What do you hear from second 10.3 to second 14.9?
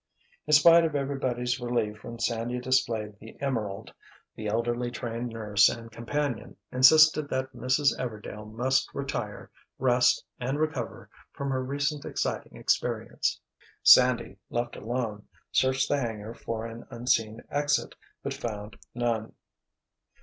and recover from her recent exciting experience. Sandy, left